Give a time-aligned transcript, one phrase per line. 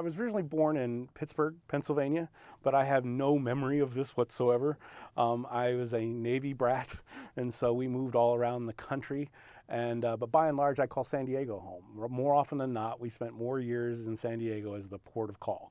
[0.00, 2.30] I was originally born in Pittsburgh, Pennsylvania,
[2.62, 4.78] but I have no memory of this whatsoever.
[5.14, 6.88] Um, I was a Navy brat,
[7.36, 9.28] and so we moved all around the country.
[9.68, 11.82] And uh, but by and large, I call San Diego home.
[12.10, 15.38] More often than not, we spent more years in San Diego as the port of
[15.38, 15.70] call.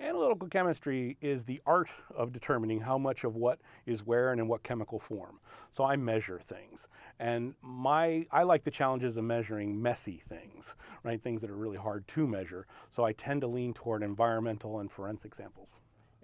[0.00, 4.46] Analytical chemistry is the art of determining how much of what is where and in
[4.46, 5.40] what chemical form.
[5.72, 6.86] So I measure things.
[7.18, 11.20] And my I like the challenges of measuring messy things, right?
[11.20, 12.66] Things that are really hard to measure.
[12.90, 15.82] So I tend to lean toward environmental and forensic samples.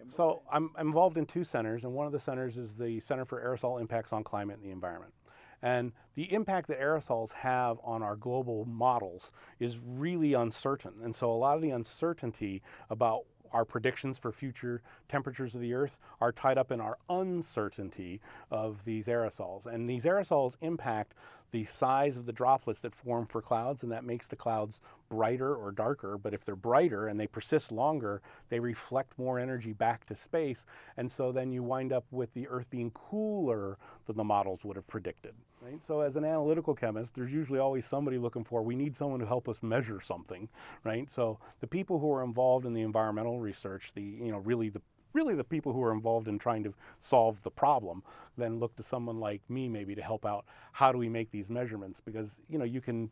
[0.09, 3.25] So I'm, I'm involved in two centers, and one of the centers is the Center
[3.25, 5.15] for Aerosol Impacts on Climate and the Environment.
[5.63, 10.93] And the impact that aerosols have on our global models is really uncertain.
[11.03, 15.75] And so a lot of the uncertainty about our predictions for future temperatures of the
[15.75, 19.67] Earth are tied up in our uncertainty of these aerosols.
[19.67, 21.15] And these aerosols impact
[21.51, 25.55] the size of the droplets that form for clouds, and that makes the clouds brighter
[25.55, 26.19] or darker.
[26.19, 30.67] But if they're brighter and they persist longer, they reflect more energy back to space.
[30.97, 34.75] And so then you wind up with the Earth being cooler than the models would
[34.75, 35.35] have predicted.
[35.65, 35.83] Right?
[35.83, 39.27] So as an analytical chemist, there's usually always somebody looking for, we need someone to
[39.27, 40.47] help us measure something,
[40.85, 41.11] right?
[41.11, 44.83] So the people who are involved in the environmental research, the, you know, really the
[45.15, 48.03] really the people who are involved in trying to solve the problem
[48.37, 51.49] then look to someone like me maybe to help out how do we make these
[51.49, 53.09] measurements because you know you can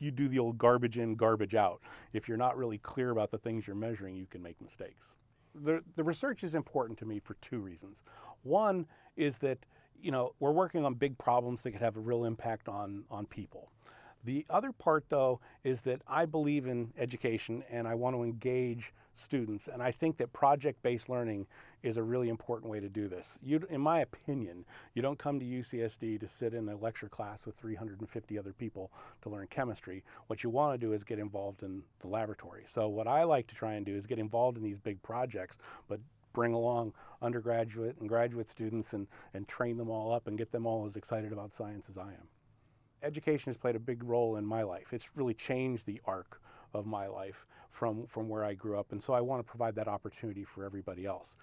[0.00, 1.80] you do the old garbage in garbage out
[2.12, 5.14] if you're not really clear about the things you're measuring you can make mistakes
[5.54, 8.02] the, the research is important to me for two reasons
[8.42, 8.84] one
[9.16, 9.58] is that
[10.00, 13.26] you know we're working on big problems that could have a real impact on on
[13.26, 13.70] people
[14.26, 18.92] the other part, though, is that I believe in education and I want to engage
[19.14, 19.68] students.
[19.68, 21.46] And I think that project based learning
[21.84, 23.38] is a really important way to do this.
[23.40, 27.46] You, in my opinion, you don't come to UCSD to sit in a lecture class
[27.46, 28.90] with 350 other people
[29.22, 30.02] to learn chemistry.
[30.26, 32.64] What you want to do is get involved in the laboratory.
[32.66, 35.56] So, what I like to try and do is get involved in these big projects,
[35.88, 36.00] but
[36.36, 40.66] bring along undergraduate and graduate students and, and train them all up and get them
[40.66, 42.28] all as excited about science as I am
[43.02, 44.92] education has played a big role in my life.
[44.92, 46.40] It's really changed the arc
[46.74, 48.92] of my life from, from where I grew up.
[48.92, 51.36] And so I want to provide that opportunity for everybody else.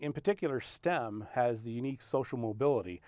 [0.00, 3.00] In particular, STEM has the unique social mobility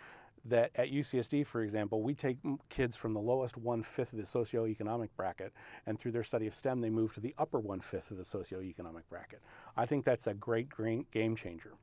[0.44, 4.24] that at UCSD, for example, we take kids from the lowest one fifth of the
[4.24, 5.52] socioeconomic bracket,
[5.86, 8.22] and through their study of STEM, they move to the upper one fifth of the
[8.22, 9.40] socioeconomic bracket.
[9.76, 10.68] I think that's a great,
[11.10, 11.74] game changer.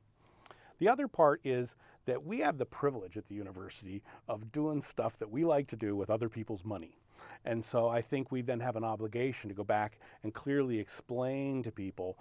[0.78, 1.76] The other part is
[2.06, 5.76] that we have the privilege at the university of doing stuff that we like to
[5.76, 6.96] do with other people's money.
[7.44, 11.62] And so I think we then have an obligation to go back and clearly explain
[11.64, 12.18] to people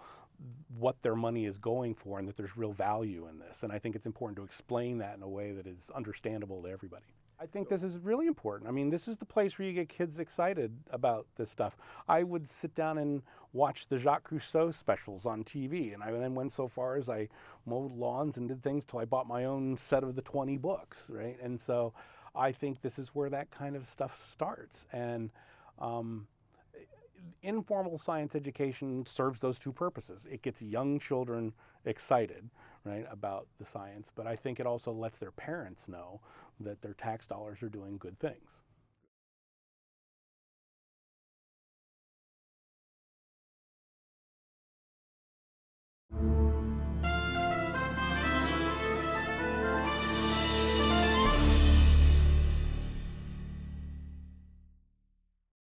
[0.78, 3.64] what their money is going for and that there's real value in this.
[3.64, 6.70] And I think it's important to explain that in a way that is understandable to
[6.70, 7.06] everybody.
[7.40, 8.68] I think this is really important.
[8.68, 11.78] I mean, this is the place where you get kids excited about this stuff.
[12.08, 13.22] I would sit down and
[13.54, 17.30] watch the Jacques Cousteau specials on TV, and I then went so far as I
[17.68, 21.10] mowed lawns and did things till I bought my own set of the 20 books,
[21.10, 21.38] right?
[21.40, 21.94] And so
[22.36, 24.86] I think this is where that kind of stuff starts.
[24.92, 25.30] And
[25.78, 26.28] um,
[27.42, 30.26] informal science education serves those two purposes.
[30.30, 31.54] It gets young children
[31.86, 32.50] excited,
[32.84, 36.22] right, about the science, but I think it also lets their parents know
[36.60, 38.64] that their tax dollars are doing good things.